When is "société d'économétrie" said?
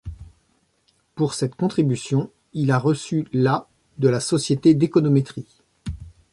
4.19-5.61